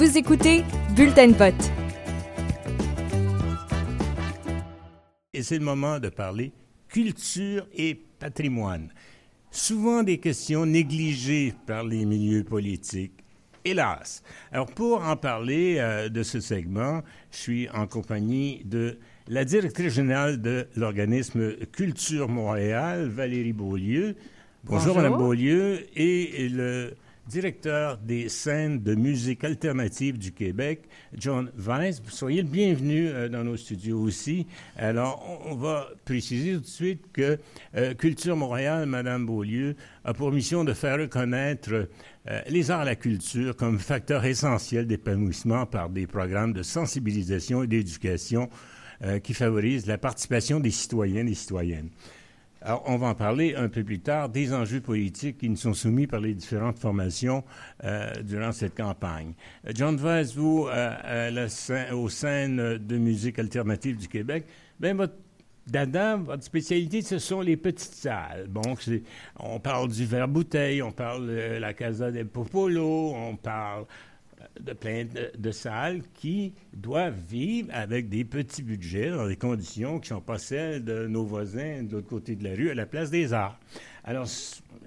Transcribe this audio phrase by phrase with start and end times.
[0.00, 0.64] Vous écoutez
[0.96, 1.70] Bulletin vote.
[5.34, 6.52] Et c'est le moment de parler
[6.88, 8.88] culture et patrimoine.
[9.50, 13.12] Souvent des questions négligées par les milieux politiques.
[13.62, 14.22] Hélas.
[14.52, 19.92] Alors pour en parler euh, de ce segment, je suis en compagnie de la directrice
[19.92, 24.16] générale de l'organisme Culture Montréal, Valérie Beaulieu.
[24.64, 24.96] Bonjour, Bonjour.
[24.96, 25.86] Madame Beaulieu.
[25.94, 26.94] Et le
[27.28, 30.82] directeur des scènes de musique alternative du Québec,
[31.16, 32.02] John Weiss.
[32.08, 34.46] Soyez le bienvenu euh, dans nos studios aussi.
[34.76, 37.38] Alors, on, va préciser tout de suite que
[37.76, 42.86] euh, Culture Montréal, Madame Beaulieu, a pour mission de faire reconnaître euh, les arts et
[42.86, 48.48] la culture comme facteur essentiel d'épanouissement par des programmes de sensibilisation et d'éducation
[49.22, 51.88] qui favorisent la participation des citoyens et des citoyennes.
[52.62, 55.72] Alors, on va en parler un peu plus tard des enjeux politiques qui nous sont
[55.72, 57.42] soumis par les différentes formations
[57.84, 59.32] euh, durant cette campagne.
[59.66, 64.44] Euh, John Weiss, vous, euh, scè- aux scènes de musique alternative du Québec,
[64.78, 65.14] ben votre
[65.66, 68.48] dada, votre spécialité, ce sont les petites salles.
[68.48, 68.62] Bon,
[69.38, 73.84] on parle du verre bouteille, on parle de la Casa del Popolo, on parle euh,
[74.58, 75.06] de plein
[75.38, 80.22] de, salles qui doivent vivre avec des petits budgets dans des conditions qui ne sont
[80.22, 83.32] pas celles de nos voisins de l'autre côté de la rue à la place des
[83.32, 83.58] arts.
[84.04, 84.26] Alors,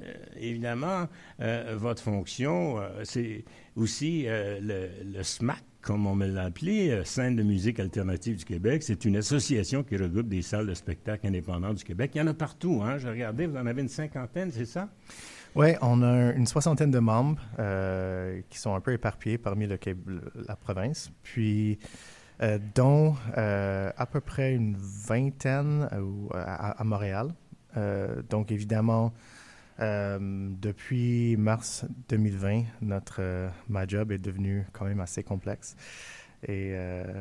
[0.01, 1.07] euh, évidemment,
[1.39, 3.43] euh, votre fonction, euh, c'est
[3.75, 8.83] aussi le, SMAC, comme on me l'a appelé, Scène de musique alternative du Québec.
[8.83, 12.11] C'est une association qui regroupe des salles de spectacle indépendants du Québec.
[12.15, 12.97] Il y en a partout, hein?
[12.97, 14.89] Je regardais, vous en avez une cinquantaine, c'est ça?
[15.55, 19.77] Oui, on a une soixantaine de membres euh, qui sont un peu éparpillés parmi le,
[20.47, 21.77] la province, puis
[22.41, 25.87] euh, dont euh, à peu près une vingtaine
[26.33, 27.33] à, Montréal.
[28.29, 29.13] Donc évidemment,
[29.79, 35.75] depuis mars 2020, notre ma job est devenu quand même assez complexe.
[36.47, 36.75] Et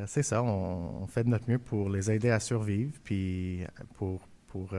[0.07, 3.63] c'est ça, on, on fait de notre mieux pour les aider à survivre, puis
[3.95, 4.73] pour, pour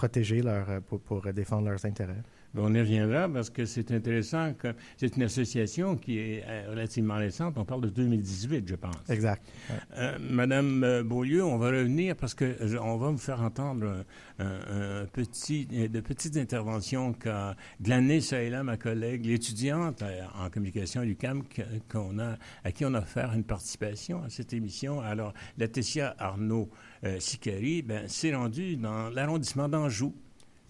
[0.00, 2.22] protéger leur, pour, pour défendre leurs intérêts.
[2.54, 4.52] Ben, On y reviendra parce que c'est intéressant.
[4.54, 7.54] que C'est une association qui est euh, relativement récente.
[7.58, 8.94] On parle de 2018, je pense.
[9.08, 9.42] Exact.
[9.96, 14.04] Euh, Madame euh, Beaulieu, on va revenir parce que je- on va vous faire entendre
[14.38, 20.02] un, un- un petit, de petites interventions qu'a glanées ça et là ma collègue, l'étudiante
[20.38, 24.52] en communication l'UQAM que- qu'on a, à qui on a offert une participation à cette
[24.52, 25.00] émission.
[25.00, 26.68] Alors, Laetitia Arnaud
[27.04, 30.14] euh, Sicari, ben, s'est rendue dans l'arrondissement d'Anjou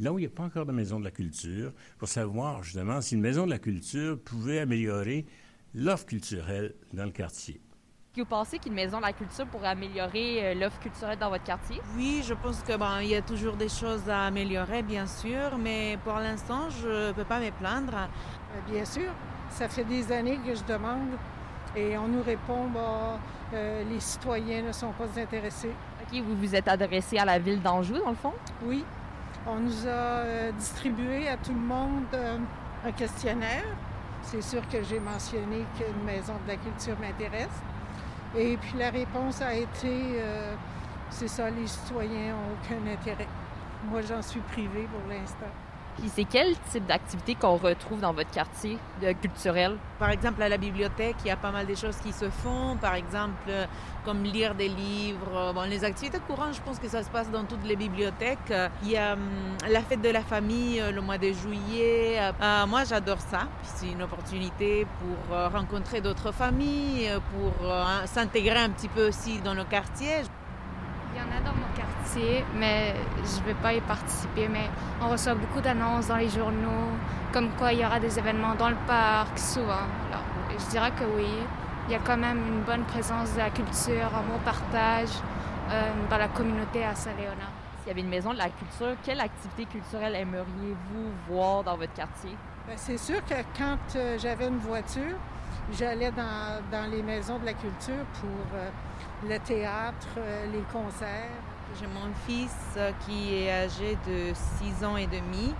[0.00, 3.00] là où il n'y a pas encore de maison de la culture, pour savoir justement
[3.00, 5.26] si une maison de la culture pouvait améliorer
[5.74, 7.60] l'offre culturelle dans le quartier.
[8.16, 11.80] Vous pensez qu'une maison de la culture pourrait améliorer euh, l'offre culturelle dans votre quartier?
[11.96, 15.56] Oui, je pense que bon, il y a toujours des choses à améliorer, bien sûr,
[15.58, 17.94] mais pour l'instant, je ne peux pas me plaindre.
[17.94, 19.12] Euh, Bien sûr,
[19.50, 21.10] ça fait des années que je demande
[21.76, 23.20] et on nous répond bah,
[23.54, 25.70] euh, les citoyens ne sont pas intéressés.
[26.02, 28.32] OK, vous vous êtes adressé à la ville d'Anjou, dans le fond?
[28.64, 28.84] Oui,
[29.46, 32.38] on nous a euh, distribué à tout le monde euh,
[32.84, 33.64] un questionnaire.
[34.22, 37.48] C'est sûr que j'ai mentionné qu'une maison de la culture m'intéresse.
[38.36, 40.54] Et puis la réponse a été, euh,
[41.08, 43.28] c'est ça, les citoyens n'ont aucun intérêt.
[43.90, 45.50] Moi, j'en suis privée pour l'instant.
[46.08, 49.76] C'est quel type d'activité qu'on retrouve dans votre quartier de culturel?
[49.98, 52.76] Par exemple, à la bibliothèque, il y a pas mal de choses qui se font.
[52.80, 53.66] Par exemple, euh,
[54.04, 55.52] comme lire des livres.
[55.54, 58.38] Bon, les activités courantes, je pense que ça se passe dans toutes les bibliothèques.
[58.50, 59.20] Euh, Il y a hum,
[59.68, 62.18] la fête de la famille euh, le mois de juillet.
[62.18, 63.42] Euh, moi, j'adore ça.
[63.62, 69.08] C'est une opportunité pour euh, rencontrer d'autres familles, euh, pour euh, s'intégrer un petit peu
[69.08, 70.22] aussi dans le quartier.
[71.14, 71.56] Il y en a dans
[72.54, 72.94] mais
[73.24, 74.48] je ne vais pas y participer.
[74.48, 74.68] Mais
[75.02, 76.90] on reçoit beaucoup d'annonces dans les journaux,
[77.32, 79.86] comme quoi il y aura des événements dans le parc, souvent.
[80.10, 80.24] Alors,
[80.58, 81.30] je dirais que oui.
[81.88, 85.10] Il y a quand même une bonne présence de la culture, un bon partage
[85.70, 87.50] euh, dans la communauté à Saint-Léonard.
[87.80, 91.92] S'il y avait une maison de la culture, quelle activité culturelle aimeriez-vous voir dans votre
[91.94, 92.36] quartier?
[92.68, 95.16] Ben, c'est sûr que quand euh, j'avais une voiture,
[95.72, 98.70] j'allais dans, dans les maisons de la culture pour euh,
[99.28, 101.42] le théâtre, euh, les concerts.
[101.78, 105.54] J'ai mon fils euh, qui est âgé de 6 ans et demi.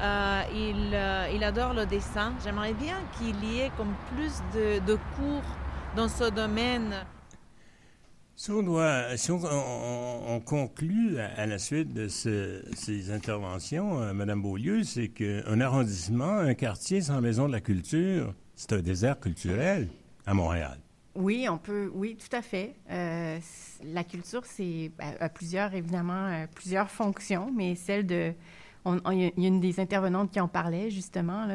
[0.00, 2.32] Euh, il, euh, il adore le dessin.
[2.44, 5.42] J'aimerais bien qu'il y ait comme plus de, cours
[5.96, 6.94] dans ce domaine.
[8.34, 14.02] Si on, doit, si on, on- on conclut à, la suite de ce- ces interventions,
[14.02, 18.80] euh, Madame Beaulieu, c'est qu'un arrondissement, un quartier sans maison de la culture, c'est un
[18.80, 19.88] désert culturel
[20.26, 20.78] à Montréal.
[21.16, 22.74] Oui, on peut, oui, tout à fait.
[22.90, 23.38] Euh,
[23.84, 28.34] la culture, c'est a, a plusieurs, évidemment, euh, plusieurs fonctions, mais celle de,
[29.10, 31.46] il y a une des intervenantes qui en parlait justement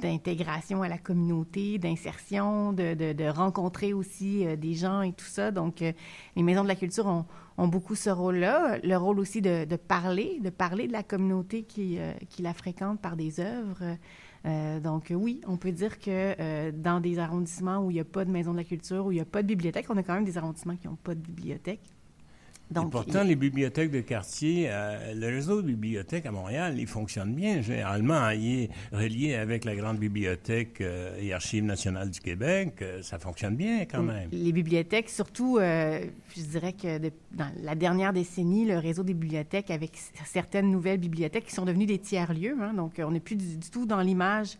[0.00, 5.52] d'intégration à la communauté, d'insertion, de, de, rencontrer aussi des gens et tout ça.
[5.52, 7.26] Donc, les maisons de la culture ont,
[7.58, 8.78] ont beaucoup ce rôle-là.
[8.82, 11.96] Le rôle aussi de, de, parler, de parler de la communauté qui,
[12.28, 13.96] qui la fréquente par des œuvres.
[14.46, 18.04] Euh, donc oui, on peut dire que euh, dans des arrondissements où il n'y a
[18.04, 20.02] pas de maison de la culture, où il n'y a pas de bibliothèque, on a
[20.02, 21.82] quand même des arrondissements qui n'ont pas de bibliothèque.
[22.70, 27.34] Donc, pourtant, les bibliothèques de quartier, euh, le réseau de bibliothèques à Montréal, il fonctionne
[27.34, 27.62] bien.
[27.62, 32.84] Généralement, il est relié avec la grande bibliothèque et Archives nationales du Québec.
[33.02, 34.28] ça fonctionne bien quand même.
[34.32, 36.98] Les bibliothèques, surtout, je dirais que
[37.32, 39.92] dans la dernière décennie, le réseau des bibliothèques, avec
[40.24, 43.86] certaines nouvelles bibliothèques qui sont devenues des tiers-lieux, hein, donc on n'est plus du, tout
[43.86, 44.56] dans l'image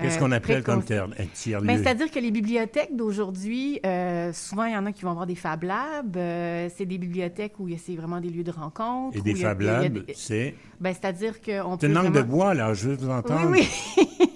[0.00, 1.66] Qu'est-ce qu'on euh, appelle comme tiers-lieu?
[1.66, 5.26] Ben, c'est-à-dire que les bibliothèques d'aujourd'hui, euh, souvent, il y en a qui vont avoir
[5.26, 6.16] des Fab Labs.
[6.16, 9.16] Euh, c'est des bibliothèques où c'est vraiment des lieux de rencontre.
[9.16, 10.54] Et des Fab Labs, c'est?
[10.80, 11.78] Ben, c'est-à-dire qu'on peut.
[11.80, 13.50] C'est une langue de bois, là, je veux vous entendre.
[13.50, 13.68] Oui,
[14.18, 14.28] oui.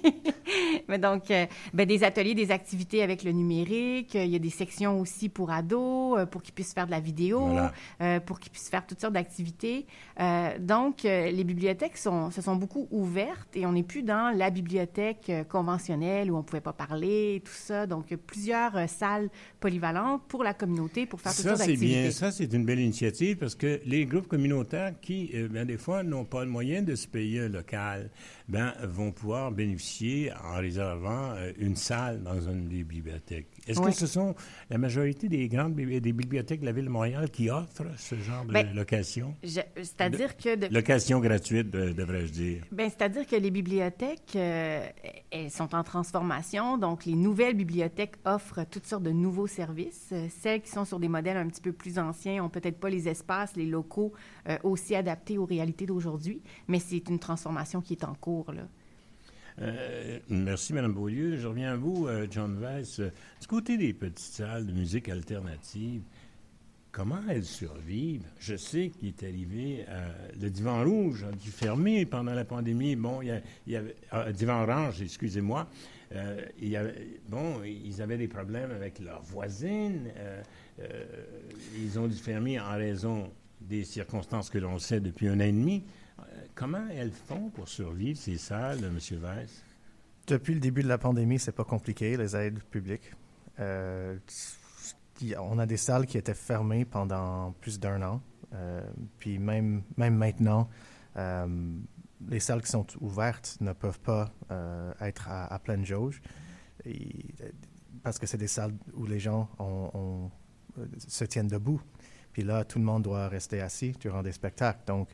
[0.88, 4.14] Mais donc, euh, ben, des ateliers, des activités avec le numérique.
[4.14, 7.00] Il y a des sections aussi pour ados, euh, pour qu'ils puissent faire de la
[7.00, 7.48] vidéo,
[8.00, 9.86] euh, pour qu'ils puissent faire toutes sortes d'activités.
[10.60, 15.30] donc, les bibliothèques sont, se sont beaucoup ouvertes et on n'est plus dans la bibliothèque
[15.48, 17.86] conventionnelle où on ne pouvait pas parler, tout ça.
[17.86, 19.28] Donc, plusieurs salles
[19.60, 22.02] polyvalentes pour la communauté, pour faire toutes sortes d'activités.
[22.02, 26.02] Bien, ça, c'est une belle initiative parce que les groupes communautaires qui, bien, des fois,
[26.02, 28.10] n'ont pas le moyen de se payer un local,
[28.48, 33.48] ben, vont pouvoir bénéficier en réservant euh, une salle dans une des bibliothèques.
[33.66, 34.34] Est-ce que ce sont
[34.70, 38.44] la majorité des grandes des bibliothèques de la ville de Montréal qui offrent ce genre
[38.44, 39.34] de ben, location?
[39.42, 40.72] C'est-à-dire que...
[40.72, 42.64] Location gratuite, devrais-je dire?
[42.70, 44.86] Bien, c'est-à-dire que les bibliothèques, euh,
[45.30, 46.78] elles sont en transformation.
[46.78, 50.08] Donc, les nouvelles bibliothèques offrent toutes sortes de nouveaux services.
[50.12, 52.90] Euh, celles qui sont sur des modèles un petit peu plus anciens ont peut-être pas
[52.90, 54.12] les espaces, les locaux
[54.62, 58.62] aussi adaptés aux réalités d'aujourd'hui, mais c'est une transformation qui est en cours, là.
[59.62, 61.36] Euh, merci, Mme Beaulieu.
[61.36, 63.00] Je reviens à vous, euh, John Weiss.
[63.40, 66.02] Du côté des petites salles de musique alternative,
[66.92, 68.26] comment elles survivent?
[68.38, 70.08] Je sais qu'il est arrivé euh,
[70.40, 72.96] le divan rouge a dû fermer pendant la pandémie.
[72.96, 73.94] Bon, il y, avait
[74.34, 75.66] divan orange, excusez-moi.
[77.28, 80.10] bon, ils avaient des problèmes avec leurs voisines.
[81.78, 83.30] ils ont dû fermer en raison
[83.60, 85.82] des circonstances que l'on sait depuis un an et demi.
[86.54, 88.98] Comment elles font pour survivre, ces salles, M.
[89.20, 89.62] Weiss?
[90.26, 93.12] Depuis le début de la pandémie, c'est pas compliqué, les aides publiques.
[93.60, 94.18] Euh,
[95.38, 98.20] on a des salles qui étaient fermées pendant plus d'un an.
[98.54, 98.82] Euh,
[99.18, 100.68] puis même, même maintenant,
[101.16, 101.46] euh,
[102.28, 104.32] les salles qui sont ouvertes ne peuvent pas
[105.00, 106.22] être à, pleine jauge.
[108.02, 109.48] parce que c'est des salles où les gens
[111.06, 111.80] se tiennent debout.
[112.32, 114.80] Puis là, tout le monde doit rester assis durant des spectacles.
[114.86, 115.08] Donc,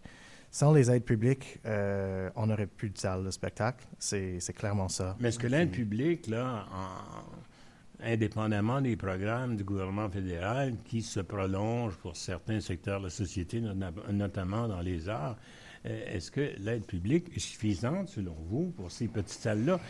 [0.52, 3.86] sans les aides publiques, euh, on n'aurait plus de salle de spectacle.
[3.98, 5.16] C'est clairement ça.
[5.18, 6.66] Mais est-ce que l'aide publique, là,
[8.00, 13.62] indépendamment des programmes du gouvernement fédéral qui se prolongent pour certains secteurs de la société,
[14.10, 15.38] notamment dans les arts,
[15.86, 19.80] euh, est-ce que l'aide publique est suffisante, selon vous, pour ces petites salles-là?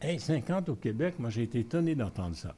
[0.00, 2.54] Hey, 50 au Québec, moi j'ai été étonné d'entendre ça.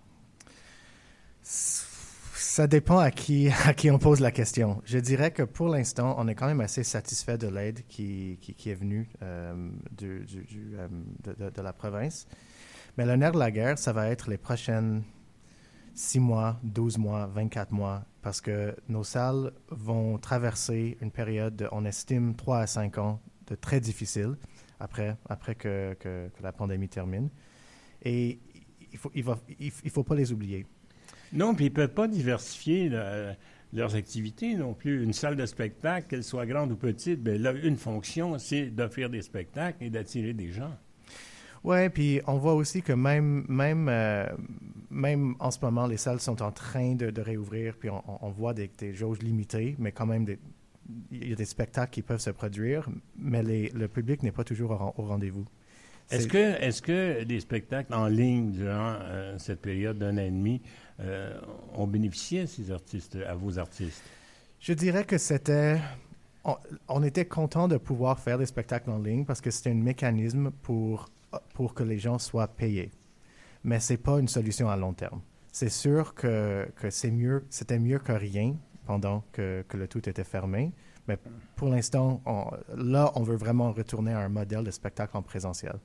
[2.41, 4.81] Ça dépend à qui, à qui on pose la question.
[4.85, 8.71] Je dirais que pour l'instant, on est quand même assez satisfait de l'aide qui, qui,
[8.71, 9.71] est venue euh,
[10.03, 10.89] euh,
[11.25, 12.29] de, de, la province.
[12.97, 15.03] Mais le nerf de la guerre, ça va être les prochaines
[15.95, 21.85] 6 mois, 12 mois, 24 mois, parce que nos salles vont traverser une période, on
[21.85, 24.37] estime 3 à 5 ans, de très difficile
[24.79, 27.31] après, après que, que, la pandémie termine.
[28.03, 28.39] Et
[28.81, 29.25] il ne faut, il
[29.59, 30.67] il faut pas les oublier.
[31.33, 32.91] Non, puis ils ne peuvent pas diversifier
[33.73, 35.03] leurs activités non plus.
[35.03, 39.11] Une salle de spectacle, qu'elle soit grande ou petite, bien là, une fonction, c'est d'offrir
[39.11, 40.75] des spectacles et d'attirer des gens.
[41.65, 44.27] Oui, puis on voit aussi que même, même, euh,
[44.91, 48.71] même en ce moment, les salles sont en train de, réouvrir, puis on, voit des,
[48.79, 50.25] des, jauges limitées, mais quand même,
[51.11, 54.95] il y a des spectacles qui peuvent se produire, mais le public n'est pas toujours
[54.97, 55.47] au rendez-vous.
[56.11, 60.31] Est-ce que, est que les spectacles en ligne durant euh, cette période d'un an et
[60.31, 60.63] demi
[61.01, 61.41] euh,
[61.75, 64.03] ont bénéficié à ces artistes, à vos artistes?
[64.61, 65.79] Je dirais que c'était.
[66.89, 70.51] On, était content de pouvoir faire des spectacles en ligne parce que c'était un mécanisme
[70.63, 71.11] pour,
[71.53, 72.91] pour que les gens soient payés.
[73.65, 75.21] Mais ce n'est pas une solution à long terme.
[75.53, 80.09] C'est sûr que, que c'est mieux, c'était mieux que rien pendant que, que, le tout
[80.09, 80.73] était fermé.
[81.07, 81.19] Mais
[81.57, 82.23] pour l'instant,
[82.75, 85.79] là, on veut vraiment retourner à un modèle de spectacle en présentiel.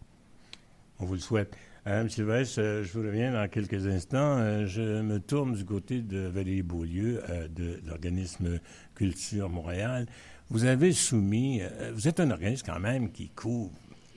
[0.99, 1.55] On vous le souhaite.
[1.85, 2.09] Euh, M.
[2.09, 4.37] Sylvestre, euh, je vous reviens dans quelques instants.
[4.37, 7.21] Euh, je me tourne du côté de Valérie Beaulieu
[7.53, 8.59] de l'organisme
[8.95, 10.05] Culture Montréal.
[10.49, 13.71] vous avez soumis, euh, vous êtes un organisme quand même qui couvre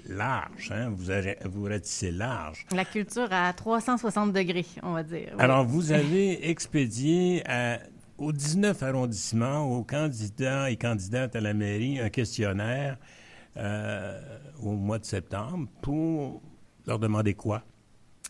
[0.09, 0.91] large, hein?
[0.95, 2.67] vous, avez, vous ratissez large.
[2.73, 5.33] La culture à 360 degrés, on va dire.
[5.33, 5.41] oui.
[5.41, 7.81] Alors, vous avez expédié à,
[8.19, 12.97] aux 19 arrondissements, aux candidats et candidates à la mairie, un questionnaire
[13.57, 14.21] euh,
[14.63, 16.43] au mois de septembre pour
[16.87, 17.63] leur demander quoi?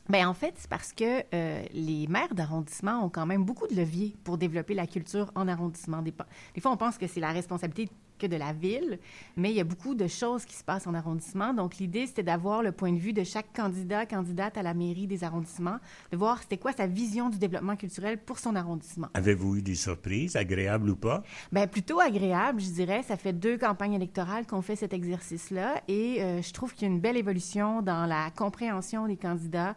[0.08, 3.74] Ben, en fait, c'est parce que euh, les maires d'arrondissement ont quand même beaucoup de
[3.74, 6.00] leviers pour développer la culture en arrondissement.
[6.02, 6.12] Des,
[6.60, 8.98] fois, on pense que c'est la responsabilité que de la ville,
[9.36, 11.52] mais il y a beaucoup de choses qui se passent en arrondissement.
[11.52, 15.06] Donc, l'idée, c'était d'avoir le point de vue de chaque candidat, candidate à la mairie
[15.06, 15.78] des arrondissements,
[16.12, 19.08] de voir c'était quoi sa vision du développement culturel pour son arrondissement.
[19.12, 21.22] Avez-vous eu des surprises, agréables ou pas?
[21.52, 23.02] Ben plutôt agréable, je dirais.
[23.02, 26.90] Ça fait deux campagnes électorales qu'on fait cet exercice-là et euh, je trouve qu'il y
[26.90, 29.76] a une belle évolution dans la compréhension des candidats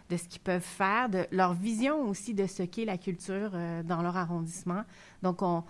[0.11, 3.81] de ce qu'ils peuvent faire, de leur vision aussi de ce qu'est la culture euh,
[3.81, 4.83] dans leur arrondissement.
[5.23, 5.63] Donc, on,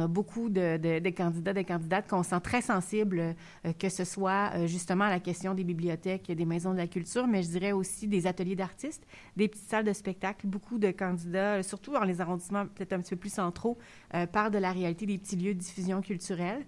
[0.00, 3.20] a beaucoup de, de, de candidats, de candidates qu'on sent très sensibles,
[3.64, 6.88] euh, que ce soit euh, justement à la question des bibliothèques, des maisons de la
[6.88, 10.46] culture, mais je dirais aussi des ateliers d'artistes, des petites salles de spectacle.
[10.46, 13.78] Beaucoup de candidats, surtout dans les arrondissements peut-être un petit peu plus centraux,
[14.32, 16.64] parlent de la réalité des petits lieux de diffusion culturelle.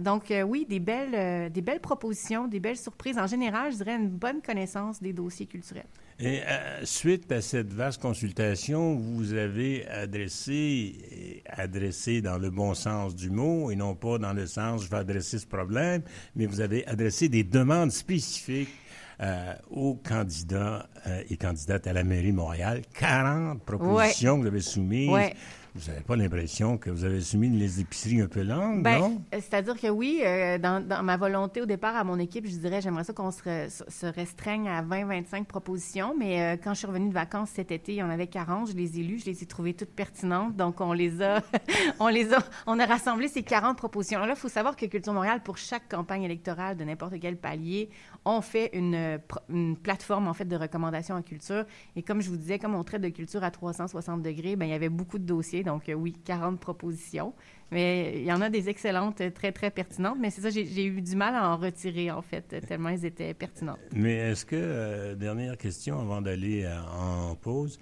[0.00, 3.18] Donc, oui, des belles, des belles propositions, des belles surprises.
[3.18, 5.86] En général, je dirais une bonne connaissance des dossiers culturels.
[6.20, 13.14] Et euh, suite à cette vaste consultation, vous avez adressé, adressé dans le bon sens
[13.14, 16.02] du mot et non pas dans le sens je vais adresser ce problème,
[16.34, 18.74] mais vous avez adressé des demandes spécifiques
[19.20, 22.82] euh, aux candidats euh, et candidates à la mairie de Montréal.
[22.94, 25.10] 40 propositions que vous avez soumises.
[25.10, 25.34] Ouais.
[25.74, 29.22] Vous n'avez pas l'impression que vous avez soumis les épiceries un peu longues, Ben, non?
[29.34, 32.56] euh, C'est-à-dire que oui, euh, dans, dans ma volonté au départ à mon équipe, je
[32.56, 36.78] dirais j'aimerais ça qu'on se, re- se restreigne à 20-25 propositions, mais euh, quand je
[36.78, 39.18] suis revenue de vacances cet été, il y en avait 40, je les ai lues,
[39.18, 41.42] je les ai trouvées toutes pertinentes, donc on les a,
[42.00, 44.20] on les a, on a rassemblé ces 40 propositions.
[44.20, 47.90] Là, il faut savoir que Culture Montréal, pour chaque campagne électorale de n'importe quel palier,
[48.24, 51.64] on fait une, euh, une plateforme en fait de recommandations en culture.
[51.96, 54.70] Et comme je vous disais, comme on traite de culture à 360 degrés, ben il
[54.70, 57.32] y avait beaucoup de dossiers, donc euh, oui, 40 propositions.
[57.70, 60.16] Mais il y en a des excellentes, euh, très, très pertinentes.
[60.20, 63.34] Mais c'est ça, j'ai eu du mal à en retirer, en fait, tellement elles étaient
[63.34, 63.78] pertinentes.
[63.94, 67.78] Mais est-ce que, dernière question avant d'aller en pause,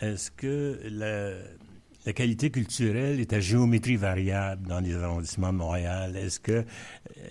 [0.00, 1.30] est-ce que la,
[2.06, 6.16] la qualité culturelle est à géométrie variable dans les arrondissements de Montréal?
[6.16, 6.64] Est-ce que euh,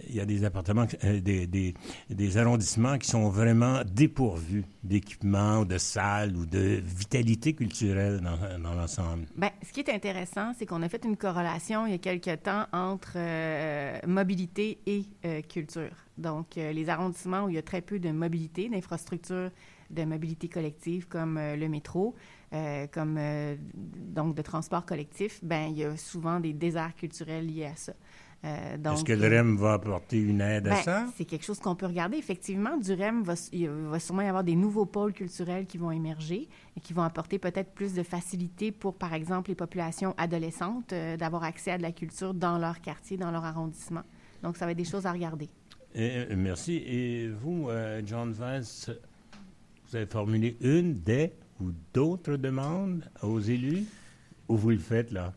[0.10, 5.78] il y a des appartements, euh, des, arrondissements qui sont vraiment dépourvus d'équipements ou de
[5.78, 9.28] salles ou de vitalité culturelle dans, l'ensemble?
[9.36, 12.36] Ben, ce qui est intéressant, c'est qu'on a fait une corrélation il y a quelque
[12.36, 15.04] temps entre euh, mobilité et
[15.48, 15.92] culture.
[16.18, 19.50] Donc, les arrondissements où il y a très peu de mobilité, d'infrastructures
[19.90, 22.16] de mobilité collective comme le métro,
[22.54, 27.48] euh, comme euh, donc de transport collectif, ben il y a souvent des déserts culturels
[27.48, 27.94] liés à ça.
[28.46, 31.06] Euh, Est-ce que le REM va apporter une aide à Ben, ça?
[31.16, 32.18] C'est quelque chose qu'on peut regarder.
[32.18, 35.92] Effectivement, du REM, va, il va sûrement y avoir des nouveaux pôles culturels qui vont
[35.92, 40.92] émerger et qui vont apporter peut-être plus de facilité pour, par exemple, les populations adolescentes
[40.92, 44.04] euh, d'avoir accès à de la culture dans leur quartier, dans leur arrondissement.
[44.42, 45.50] Donc, ça va être des choses à regarder.
[45.96, 46.84] Et, merci.
[46.86, 48.90] Et vous, euh, John Vance,
[49.88, 51.32] vous avez formulé une des
[51.62, 53.86] ou d'autres demandes aux élus?
[54.50, 55.34] Ou vous le faites là?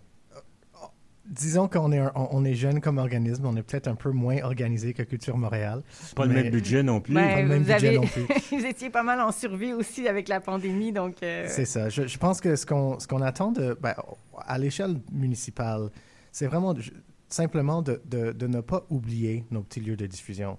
[1.28, 4.42] Disons qu'on est, un- on, est jeune comme organisme, on est peut-être un peu moins
[4.44, 5.82] organisé que Culture Montréal.
[6.14, 7.14] Pas le Mais- même budget non plus.
[7.14, 8.26] Ben, pas le même vous budget avez- non plus.
[8.56, 11.16] Vous étiez pas mal en survie aussi avec la pandémie, donc...
[11.24, 11.88] euh, C'est ça.
[11.88, 13.94] Je, je pense que ce qu'on ce qu'on attend de, ben,
[14.38, 15.90] à l'échelle municipale,
[16.30, 16.82] c'est vraiment de-
[17.28, 20.58] simplement de, de, de ne pas oublier nos petits lieux de diffusion.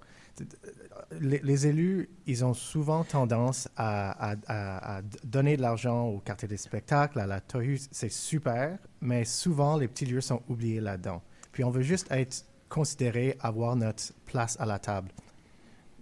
[1.21, 4.35] Les, élus, ils ont souvent tendance à
[5.23, 9.87] donner de l'argent au quartier des spectacles, à la Tohu, c'est super, mais souvent les
[9.87, 11.21] petits lieux sont oubliés là-dedans.
[11.51, 15.09] Puis on veut juste être considéré, avoir notre place à la table.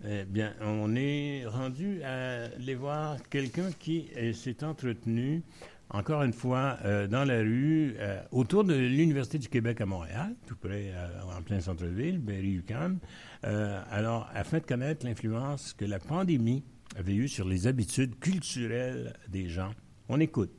[0.07, 5.41] Eh bien, on est rendu à aller voir quelqu'un qui euh, s'est entretenu,
[5.89, 10.35] encore une fois, euh, dans la rue, euh, autour de l'Université du Québec à Montréal,
[10.47, 12.99] tout près, euh, en plein centre-ville, Berry-UQAM,
[13.45, 16.63] euh, alors, afin de connaître l'influence que la pandémie
[16.97, 19.71] avait eue sur les habitudes culturelles des gens.
[20.09, 20.51] On écoute.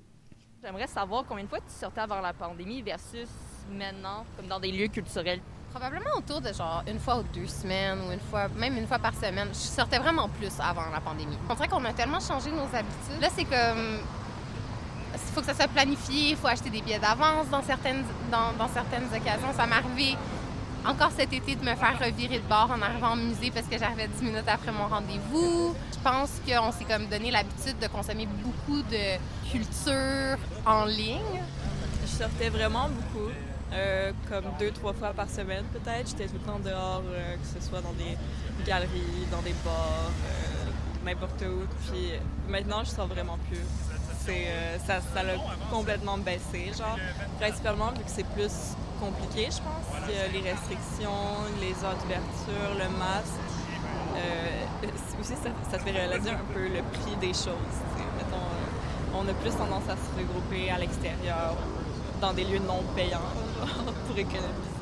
[0.62, 3.28] J'aimerais savoir combien de fois tu sortais avant la pandémie versus
[3.76, 5.40] maintenant, comme dans des lieux culturels.
[5.71, 8.99] Probablement autour de genre une fois ou deux semaines ou une fois, même une fois
[8.99, 9.49] par semaine.
[9.49, 11.37] Je sortais vraiment plus avant la pandémie.
[11.50, 13.21] On dirait qu'on a tellement changé nos habitudes.
[13.21, 14.00] Là, c'est comme.
[15.37, 19.05] Faut que ça soit planifié, il faut acheter des billets d'avance dans certaines, dans certaines
[19.14, 19.52] occasions.
[19.55, 20.16] Ça m'est arrivé
[20.88, 23.76] encore cet été de me faire revirer de bord en arrivant au musée parce que
[23.78, 25.75] j'arrivais 10 minutes après mon rendez-vous.
[25.93, 31.43] Je pense qu'on s'est comme donné l'habitude de consommer beaucoup de culture en ligne.
[32.00, 33.31] Je sortais vraiment beaucoup.
[33.75, 36.09] Euh, comme deux, trois fois par semaine peut-être.
[36.09, 38.16] J'étais tout le temps dehors, euh, que ce soit dans des
[38.64, 41.66] galeries, dans des bars, euh, n'importe où.
[41.90, 42.12] Puis
[42.49, 43.59] maintenant, je sors vraiment plus.
[44.26, 45.35] C'est, ça, l'a
[45.71, 46.99] complètement baissé, genre.
[47.38, 50.09] Principalement vu que c'est plus compliqué, je pense.
[50.33, 51.11] les restrictions,
[51.61, 53.40] les heures d'ouverture, le masque.
[55.21, 55.35] aussi,
[55.71, 57.76] ça, fait réaliser un peu le prix des choses.
[58.16, 58.47] Mettons,
[59.14, 61.54] on a plus tendance à se regrouper à l'extérieur,
[62.21, 63.18] dans des lieux non payants
[64.06, 64.76] pour économiser.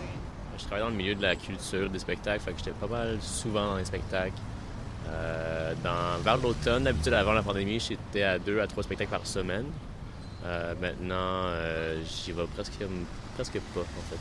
[0.57, 3.77] Je travaille dans le milieu de la culture, des spectacles, j'étais pas mal souvent dans
[3.77, 4.39] les spectacles.
[5.09, 5.75] Euh,
[6.23, 9.67] vers l'automne, d'habitude avant la pandémie, j'étais à deux à trois spectacles par semaine.
[10.45, 12.73] Euh, maintenant, euh, j'y vais presque,
[13.35, 14.19] presque pas, en fait.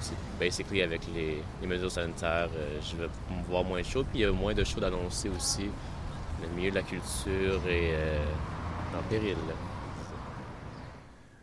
[0.00, 2.48] C'est basically avec les, mesures sanitaires,
[2.80, 3.08] je vais
[3.48, 5.68] voir moins de shows, puis il y a moins de shows d'annoncer aussi.
[6.40, 7.94] Le milieu de la culture est
[8.96, 9.36] en péril.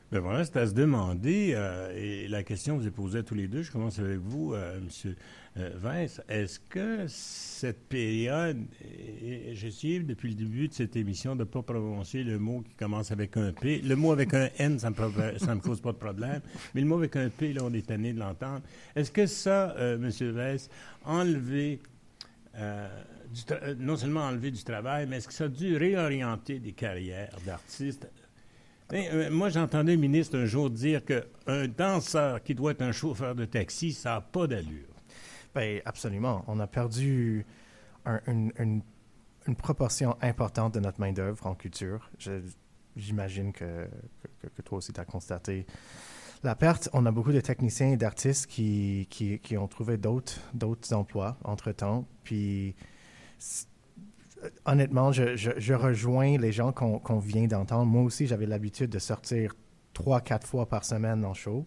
[0.09, 3.35] Ben voilà, c'est à se demander, euh, et la question vous est posée à tous
[3.35, 5.15] les deux, je commence avec vous, euh, M.
[5.57, 8.57] Euh, Vince, est-ce que cette période,
[9.51, 12.73] j'ai essayé depuis le début de cette émission de ne pas prononcer le mot qui
[12.75, 14.95] commence avec un P, le mot avec un N, ça ne
[15.55, 16.39] me, cause pas de problème,
[16.73, 18.61] mais le mot avec un P, là, on est tanné de l'entendre.
[18.95, 20.09] Est-ce que ça, M.
[20.09, 20.69] Vince,
[21.03, 21.81] enlever...
[23.77, 28.07] non seulement enlever du travail, mais est-ce que ça a dû réorienter des carrières d'artistes
[28.93, 33.35] euh, moi, j'entendais le ministre un jour dire qu'un danseur qui doit être un chauffeur
[33.35, 34.87] de taxi, ça n'a pas d'allure.
[35.55, 36.43] Bien, absolument.
[36.47, 37.45] On a perdu
[38.27, 38.81] une,
[39.57, 42.09] proportion importante de notre main-d'œuvre en culture.
[42.95, 43.87] J'imagine que,
[44.55, 45.65] que, toi aussi, tu as constaté
[46.43, 46.89] la perte.
[46.93, 52.05] On a beaucoup de techniciens et d'artistes qui, qui, qui, ont trouvé d'autres emplois entre-temps.
[52.23, 52.75] Puis
[54.65, 57.85] honnêtement, je, rejoins les gens qu'on vient d'entendre.
[57.85, 59.55] Moi aussi, j'avais l'habitude de sortir
[59.93, 61.65] trois, quatre fois par semaine en show.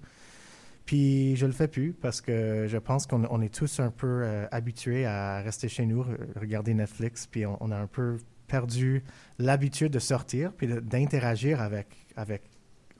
[0.86, 4.46] Puis je le fais plus parce que je pense qu'on est tous un peu euh,
[4.50, 8.16] habitués à rester chez nous, regarder Netflix, puis on, a un peu
[8.48, 9.04] perdu
[9.38, 11.86] l'habitude de sortir puis d'interagir avec,
[12.16, 12.42] avec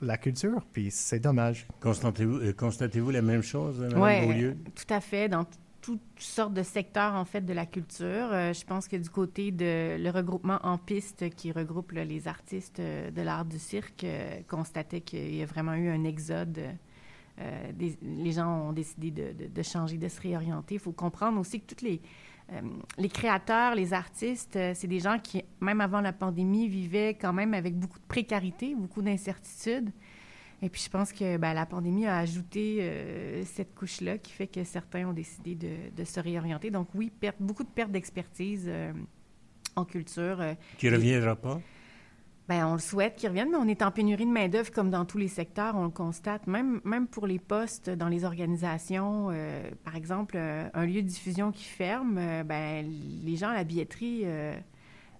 [0.01, 1.67] la culture, puis c'est dommage.
[1.81, 5.27] Constatez-vous euh, constatez la même chose, Mme Oui, tout à fait.
[5.27, 5.45] Dans
[5.81, 8.31] toutes sortes de secteurs, en fait, de la culture.
[8.31, 12.79] Euh, je pense que du côté de le regroupement en piste qui regroupe les artistes
[12.79, 16.61] euh, de l'art du cirque euh, constatait qu'il y a vraiment eu un exode.
[17.39, 20.75] les gens ont décidé de, changer, de se réorienter.
[20.75, 21.99] Il faut comprendre aussi que tous les,
[22.97, 27.55] les créateurs, les artistes, c'est des gens qui, même avant la pandémie, vivaient quand même
[27.55, 29.89] avec beaucoup de précarité, beaucoup d'incertitudes.
[30.63, 34.47] Et puis, je pense que ben, la pandémie a ajouté euh, cette couche-là qui fait
[34.47, 36.69] que certains ont décidé de, se réorienter.
[36.69, 38.93] Donc, oui, beaucoup de pertes d'expertise euh,
[39.75, 40.39] en culture.
[40.39, 41.59] Euh, qui ne reviendra pas?
[42.47, 45.05] Bien, on le souhaite qu'il revienne, mais on est en pénurie de main-d'œuvre comme dans
[45.05, 46.45] tous les secteurs, on le constate.
[46.45, 49.29] Même, même pour les postes dans les organisations,
[49.85, 52.85] par exemple, un lieu de diffusion qui ferme, ben,
[53.23, 54.25] les gens à la billetterie,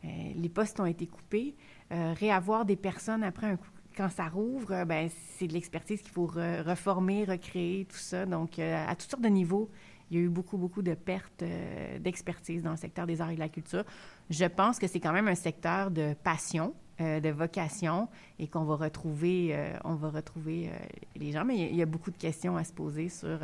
[0.04, 1.56] les postes ont été coupés.
[1.90, 6.12] réavoir des personnes après un coup quand ça rouvre, euh, ben, c'est de l'expertise qu'il
[6.12, 8.26] faut reformer, recréer, tout ça.
[8.26, 9.70] Donc, euh, à toutes sortes de niveaux,
[10.10, 13.32] il y a eu beaucoup, beaucoup de pertes euh, d'expertise dans le secteur des arts
[13.32, 13.84] et de la culture.
[14.30, 18.76] Je pense que c'est quand même un secteur de passion, de vocation, et qu'on va
[18.76, 20.70] retrouver, on va retrouver
[21.16, 21.44] les gens.
[21.44, 23.40] Mais il y, a beaucoup de questions à se poser sur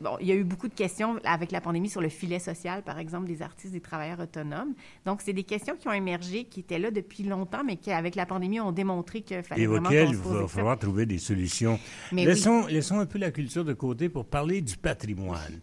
[0.00, 2.82] Bon, il y a eu beaucoup de questions avec la pandémie sur le filet social,
[2.82, 4.74] par exemple, des artistes, des travailleurs autonomes.
[5.04, 8.14] Donc, c'est des questions qui ont émergé, qui étaient là depuis longtemps, mais qui, avec
[8.14, 11.78] la pandémie, ont démontré qu'il fallait Et vraiment auxquelles il va falloir trouver des solutions.
[12.12, 15.60] laissons, laissons un peu la culture de côté pour parler du patrimoine.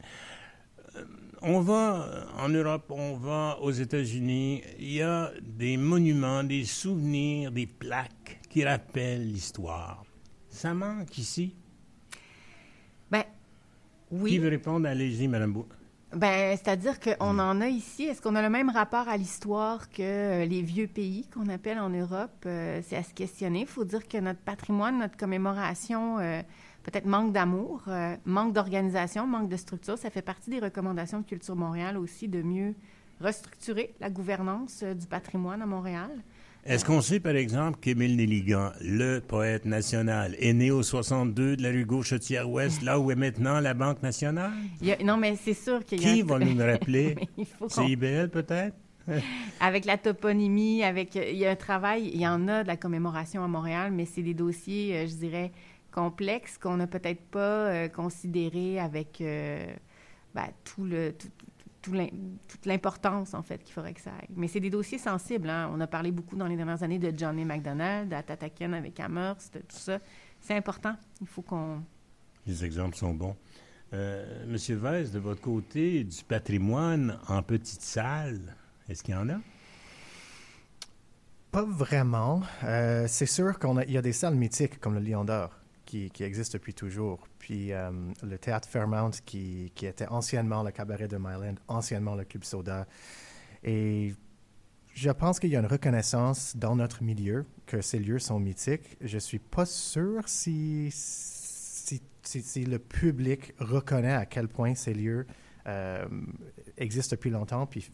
[0.95, 1.03] Euh,
[1.41, 7.51] on va en Europe, on va aux États-Unis, il y a des monuments, des souvenirs,
[7.51, 10.03] des plaques qui rappellent l'histoire.
[10.49, 11.55] Ça manque ici?
[14.11, 14.87] Bien, qui veut répondre?
[14.87, 15.65] Allez-y, Mme Bou.
[16.13, 18.03] Ben, c'est-à-dire qu'on en a ici.
[18.03, 21.79] Est-ce qu'on a le même rapport à l'histoire que euh, les vieux pays qu'on appelle
[21.79, 22.43] en Europe?
[22.45, 23.61] Euh, c'est à se questionner.
[23.61, 26.41] Il faut dire que notre patrimoine, notre commémoration, euh,
[26.83, 27.83] peut-être manque d'amour,
[28.25, 29.97] manque d'organisation, manque de structure.
[29.97, 32.73] Ça fait partie des recommandations de Culture Montréal aussi de mieux
[33.21, 36.09] restructurer la gouvernance du patrimoine à Montréal.
[36.63, 41.63] Est-ce qu'on sait, par exemple, qu'Émile Nelligan, le poète national, est né au 62 de
[41.63, 44.51] la rue Gauchetière-Ouest, là où est maintenant la Banque nationale?
[45.03, 46.13] non, mais c'est sûr qu'il y a...
[46.13, 47.15] Qui va nous le rappeler?
[47.67, 48.75] C'est IBL, peut-être?
[49.59, 51.15] avec la toponymie, avec...
[51.15, 54.05] Il y a un travail, il y en a de la commémoration à Montréal, mais
[54.05, 55.51] c'est des dossiers, euh, je dirais,
[55.91, 59.19] complexes qu'on n'a peut-être pas euh, considérés avec...
[59.21, 59.65] Euh,
[60.33, 61.13] ben, tout le,
[61.81, 64.29] toute l'importance, en fait, qu'il faudrait que ça aille.
[64.35, 65.49] Mais c'est des dossiers sensibles.
[65.49, 65.69] Hein.
[65.73, 69.59] On a parlé beaucoup dans les dernières années de Johnny McDonald, à Tataken avec Amherst,
[69.67, 69.99] tout ça.
[70.39, 70.95] C'est important.
[71.21, 71.81] Il faut qu'on
[72.45, 73.35] Les exemples sont bons.
[73.93, 78.55] Euh, Monsieur Weiss, de votre côté, du patrimoine en petite salle,
[78.87, 79.39] est-ce qu'il y en a?
[81.51, 82.41] Pas vraiment.
[82.63, 85.60] Euh, c'est sûr qu'il y a des salles mythiques comme le Lion d'Or
[85.91, 87.27] qui, qui existent depuis toujours.
[87.37, 87.91] Puis euh,
[88.23, 92.87] le théâtre Fairmount qui, était anciennement le cabaret de Myland, anciennement le Club Soda.
[93.63, 94.13] Et
[94.93, 98.97] je pense qu'il y a une reconnaissance dans notre milieu que ces lieux sont mythiques.
[99.01, 105.27] Je suis pas sûr si, si, le public reconnaît à quel point ces lieux
[105.67, 106.05] euh,
[106.77, 107.85] existent depuis longtemps puis,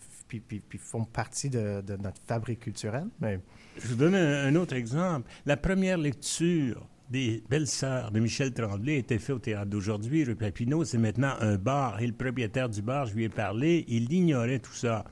[0.77, 3.07] font partie de, notre fabrique culturelle.
[3.19, 3.39] Mais...
[3.79, 5.29] Je vous donne un autre exemple.
[5.47, 10.83] La première lecture des Belles-Sœurs de Michel Tremblay était faite au théâtre d'aujourd'hui, rue Papineau.
[10.83, 12.01] C'est maintenant un bar.
[12.01, 15.05] Et le propriétaire du bar, je lui ai parlé, il ignorait tout ça.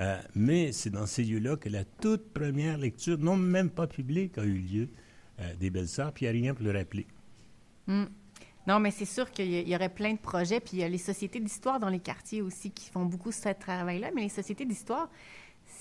[0.00, 4.38] Euh, mais c'est dans ces lieux-là que la toute première lecture, non même pas publique,
[4.38, 4.88] a eu lieu
[5.40, 7.06] euh, des Belles-Sœurs, puis il n'y a rien pour le rappeler.
[7.86, 8.04] Mm.
[8.66, 10.98] Non, mais c'est sûr qu'il y, aurait plein de projets, puis il y a les
[10.98, 15.10] sociétés d'histoire dans les quartiers aussi qui font beaucoup ce travail-là, mais les sociétés d'histoire,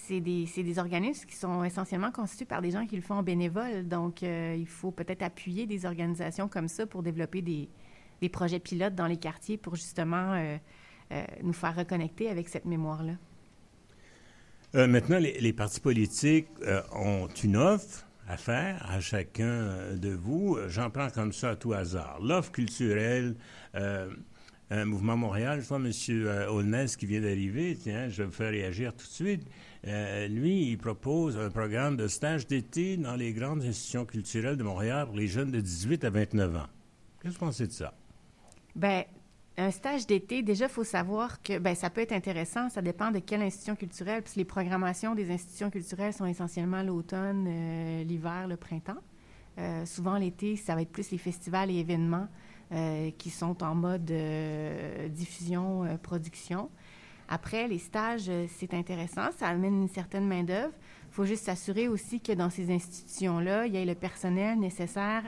[0.07, 3.87] c'est des, organismes qui sont essentiellement constitués par des gens qui le font en bénévole.
[3.87, 7.69] Donc, euh, il faut peut-être appuyer des organisations comme ça pour développer des,
[8.29, 10.57] projets pilotes dans les quartiers pour justement
[11.43, 13.15] nous faire reconnecter avec cette mémoire-là.
[14.75, 20.09] Euh, maintenant, les, partis politiques euh, ont une offre à faire à chacun euh, de
[20.09, 20.57] vous.
[20.67, 22.19] J'en prends comme ça à tout hasard.
[22.21, 23.35] L'offre culturelle,
[24.69, 25.91] un mouvement Montréal, je vois M.
[26.49, 29.45] Holness qui vient d'arriver, tiens, je vais faire réagir tout de suite.
[29.83, 35.07] lui, il propose un programme de stage d'été dans les grandes institutions culturelles de Montréal
[35.07, 36.67] pour les jeunes de 18 à 29 ans.
[37.21, 37.93] Qu'est-ce que vous pensez de ça?
[38.75, 39.03] Bien,
[39.57, 42.69] un stage d'été, déjà, il faut savoir que ben, ça peut être intéressant.
[42.69, 44.23] Ça dépend de quelle institution culturelle.
[44.23, 48.97] Puis les programmations des institutions culturelles sont essentiellement l'automne, euh, l'hiver, le printemps.
[49.59, 52.27] Euh, souvent, l'été, ça va être plus les festivals et événements
[52.73, 54.11] euh, qui sont en mode
[55.09, 56.69] diffusion, production.
[57.29, 59.31] Après, les stages, c'est intéressant.
[59.37, 60.73] Ça amène une certaine main-d'œuvre.
[61.09, 65.23] Il faut juste s'assurer aussi que dans ces institutions-là, il y ait le personnel nécessaire,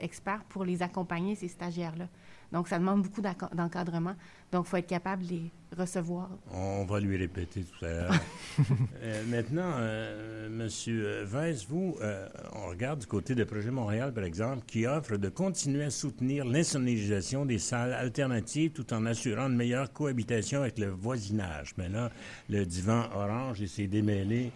[0.00, 2.08] expert, pour les accompagner, ces stagiaires-là.
[2.54, 4.14] Donc, ça demande beaucoup d'encadrement.
[4.52, 6.30] Donc, il faut être capable de les recevoir.
[6.52, 8.14] On va lui répéter tout à l'heure.
[9.02, 14.22] euh, maintenant, euh, Monsieur Weiss, vous, euh, on regarde du côté de Projet Montréal, par
[14.22, 19.56] exemple, qui offre de continuer à soutenir l'insonorisation des salles alternatives tout en assurant une
[19.56, 21.76] meilleure cohabitation avec le voisinage.
[21.76, 22.08] Maintenant,
[22.48, 24.52] le divan orange et ses démêlés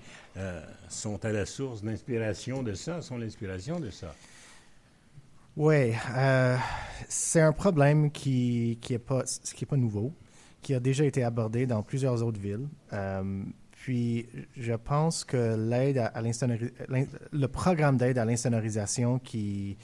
[0.89, 4.15] sont à la source d'inspiration de ça, sont l'inspiration de ça.
[5.59, 6.57] Oui, euh,
[7.09, 10.13] c'est un problème qui n'est pas, qui est pas nouveau,
[10.63, 12.69] qui a déjà été abordé dans plusieurs autres villes.
[12.93, 13.43] Euh,
[13.73, 19.77] puis, je pense que l'aide à, le programme d'aide à l'insonorisation qui,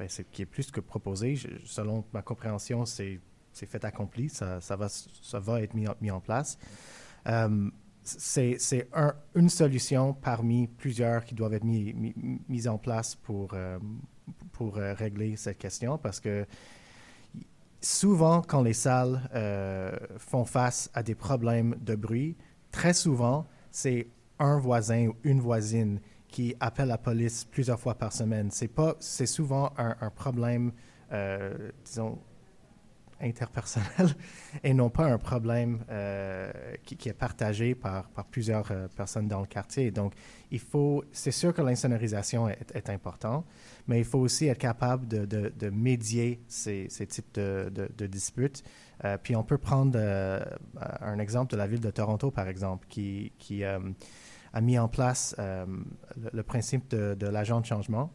[0.00, 3.20] ben, qui est plus que proposé, selon ma compréhension, c'est
[3.52, 6.58] fait accompli, ça, ça, va, ça va être mis, mis en place.
[7.28, 7.70] Euh,
[8.02, 11.94] c'est un, une solution parmi plusieurs qui doivent être mises
[12.48, 13.78] mis, en place pour, euh,
[14.52, 16.46] pour euh, régler cette question parce que
[17.80, 22.36] souvent, quand les salles euh, font face à des problèmes de bruit,
[22.70, 28.12] très souvent, c'est un voisin ou une voisine qui appelle la police plusieurs fois par
[28.12, 28.50] semaine.
[28.50, 30.72] C'est souvent un, un problème,
[31.12, 32.18] euh, disons,
[33.20, 34.14] interpersonnel
[34.64, 36.50] et non pas un problème euh,
[36.84, 39.90] qui, est partagé par, plusieurs euh, personnes dans le quartier.
[39.90, 40.14] Donc,
[40.50, 43.44] il faut, c'est sûr que l'insonorisation est, est important,
[43.86, 48.62] mais il faut aussi être capable de, médier ces, types de, disputes.
[49.04, 49.98] Euh, puis on peut prendre
[51.00, 56.42] un exemple de la ville de Toronto, par exemple, qui, a mis en place le,
[56.42, 58.12] principe de l'agent de changement.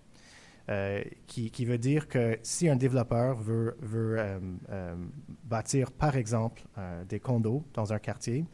[0.68, 4.40] Euh, qui, qui, veut dire que si un développeur veut, veut euh,
[4.72, 4.96] euh,
[5.44, 6.64] bâtir, par exemple,
[7.08, 8.46] des condos dans un quartier,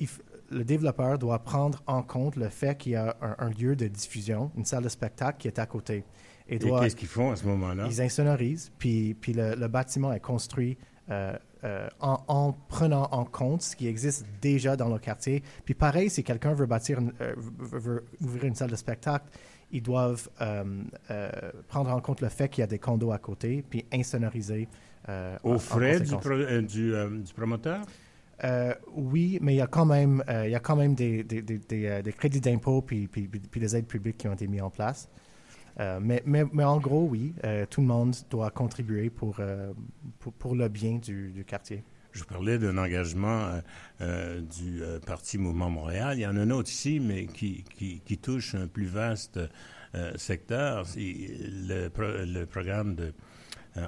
[0.00, 0.08] il,
[0.50, 3.88] le développeur doit prendre en compte le fait qu'il y a un, un, lieu de
[3.88, 6.04] diffusion, une salle de spectacle qui est à côté.
[6.48, 7.88] Et, Et qu'est-ce qu'ils font à ce moment-là?
[7.90, 10.78] Ils insonorisent, puis, puis le, le bâtiment est construit
[11.10, 15.42] euh, euh, en, en, prenant en compte ce qui existe déjà dans le quartier.
[15.64, 19.24] Puis pareil, si quelqu'un veut bâtir, une, euh, veut, veut ouvrir une salle de spectacle,
[19.74, 20.64] ils doivent euh,
[21.10, 21.30] euh,
[21.66, 24.68] prendre en compte le fait qu'il y a des condos à côté, puis insonoriser.
[25.08, 27.82] Euh, Au frais du, pro, du, du, promoteur?
[28.94, 31.58] oui, mais il y a quand même, il y a quand même des, des, des,
[31.58, 35.08] des crédits d'impôt puis, puis, puis, des aides publiques qui ont été mis en place.
[35.78, 37.34] Mais, mais, mais, en gros, oui,
[37.68, 39.40] tout le monde doit contribuer pour,
[40.20, 41.82] pour, pour le bien du, du quartier.
[42.14, 43.60] Je vous parlais d'un engagement euh,
[44.00, 46.16] euh, du euh, Parti Mouvement Montréal.
[46.16, 49.40] Il y en a un autre ici, mais qui, qui, qui touche un plus vaste
[50.16, 50.86] secteur.
[50.96, 53.12] Le, pro, le, programme de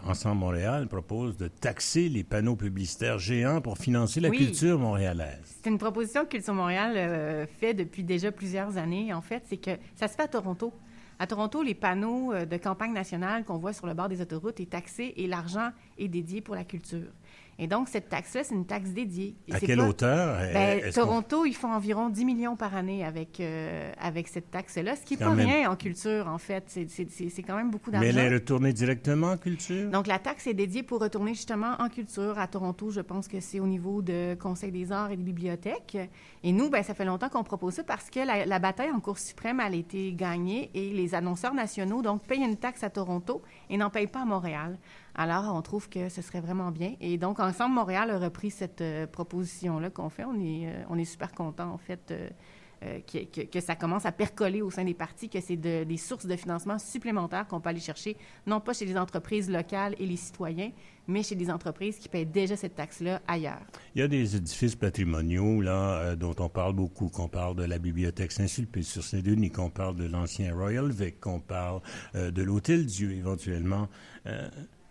[0.05, 5.59] Ensemble Montréal propose de taxer les panneaux publicitaires géants pour financer la culture montréalaise.
[5.63, 9.13] C'est une proposition que Culture Montréal euh, fait depuis déjà plusieurs années.
[9.13, 10.73] En fait, c'est que ça se fait à Toronto.
[11.19, 14.71] À Toronto, les panneaux de campagne nationale qu'on voit sur le bord des autoroutes est
[14.71, 17.11] taxé et l'argent est dédié pour la culture.
[17.59, 19.35] Et donc, cette taxe-là, c'est une taxe dédiée.
[19.51, 20.39] à quelle hauteur?
[20.53, 25.03] Ben, Toronto, ils font environ 10 millions par année avec, euh, avec cette taxe-là, ce
[25.03, 26.65] qui n'est pas rien en culture, en fait.
[26.89, 28.07] C'est quand même beaucoup d'argent.
[28.07, 29.91] Mais elle est retournée directement en culture?
[29.91, 32.39] Donc, la taxe est dédiée pour retourner justement en culture.
[32.39, 35.97] À Toronto, je pense que c'est au niveau de Conseil des arts et des bibliothèques.
[36.43, 39.01] Et nous, ben, ça fait longtemps qu'on propose ça parce que la, la, bataille en
[39.01, 42.91] Cour suprême, elle a été gagnée et les annonceurs nationaux, donc, payent une taxe à
[42.91, 44.79] Toronto et n'en payent pas à Montréal.
[45.19, 46.95] Alors, on trouve que ce serait vraiment bien.
[47.01, 50.25] Et donc, Ensemble Montréal a repris cette euh, proposition-là qu'on fait.
[50.25, 54.13] On est, euh, on est super content, en fait, euh, que, que, ça commence à
[54.13, 57.71] percoler au sein des partis, que c'est de, des sources de financement supplémentaires qu'on peut
[57.71, 60.71] aller chercher, non pas chez les entreprises locales et les citoyens,
[61.09, 63.63] mais chez des entreprises qui paient déjà cette taxe-là ailleurs.
[63.95, 67.79] Il y a des édifices patrimoniaux là dont on parle beaucoup, qu'on parle de la
[67.79, 71.81] bibliothèque Saint-Sulpice sur Saint-Denis, qu'on parle de l'ancien Royal Vic, qu'on parle
[72.15, 73.89] de l'Hôtel Dieu éventuellement.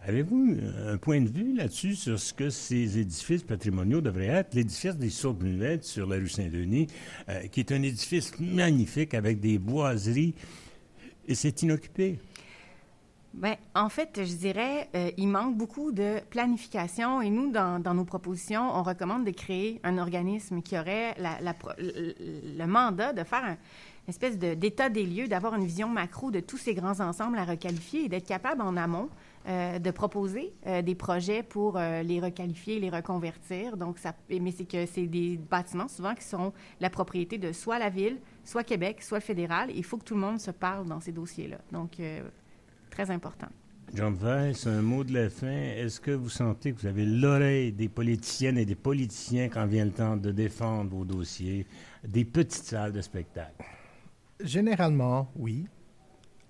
[0.07, 0.55] Avez-vous
[0.87, 4.53] un point de vue là-dessus sur ce que ces édifices patrimoniaux devraient être?
[4.53, 5.43] L'édifice des sourdes
[5.81, 6.85] sur la rue Saint-Denis,
[7.27, 10.35] euh, qui est un édifice magnifique avec des boiseries,
[11.27, 12.19] et c'est inoccupé.
[13.33, 18.05] Bien, en fait, je dirais, euh, il manque beaucoup de planification et nous, dans, nos
[18.05, 23.57] propositions, on recommande de créer un organisme qui aurait le mandat de faire un,
[24.07, 28.05] espèce d'état des lieux, d'avoir une vision macro de tous ces grands ensembles à requalifier
[28.05, 29.09] et d'être capable en amont
[29.47, 33.77] euh, de proposer euh, des projets pour euh, les requalifier, les reconvertir.
[33.77, 37.77] Donc, ça, mais c'est que c'est des bâtiments souvent qui sont la propriété de soit
[37.77, 39.69] la ville, soit Québec, soit le fédéral.
[39.75, 41.59] Il faut que tout le monde se parle dans ces dossiers-là.
[41.71, 42.01] Donc,
[42.89, 43.49] très important.
[43.93, 45.47] John Weiss, un mot de la fin.
[45.47, 49.85] Est-ce que vous sentez que vous avez l'oreille des politiciennes et des politiciens quand vient
[49.85, 51.67] le temps de défendre vos dossiers
[52.03, 53.63] des petites salles de spectacle?
[54.39, 55.67] Généralement, oui.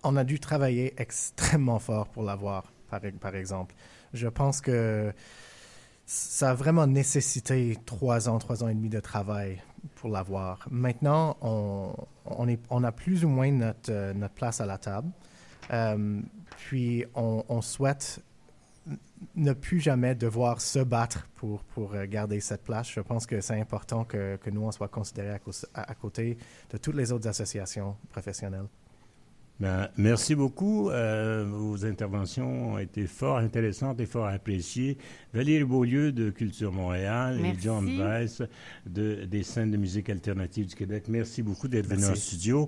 [0.01, 3.75] On a dû travailler extrêmement fort pour l'avoir par, exemple.
[4.13, 5.13] Je pense que
[6.05, 9.61] ça a vraiment nécessité trois ans, trois ans et demi de travail
[9.95, 10.67] pour l'avoir.
[10.69, 15.09] Maintenant, on, a plus ou moins notre, euh, place à la table.
[15.71, 16.21] Euh,
[16.57, 18.21] puis, on, souhaite
[19.35, 22.89] ne plus jamais devoir se battre pour, euh, garder cette place.
[22.91, 25.39] Je pense que c'est important que, que, nous, on soit considérés
[25.73, 26.37] à, côté
[26.69, 28.67] de toutes les autres associations professionnelles.
[29.59, 30.89] Ben, merci beaucoup.
[30.89, 34.97] Euh, vos interventions ont été fort intéressantes et fort appréciées.
[35.33, 38.41] Valérie Beaulieu de Culture Montréal et John Weiss
[38.85, 41.05] de, des scènes de musique alternative du Québec.
[41.07, 42.63] Merci beaucoup d'être venu en studio.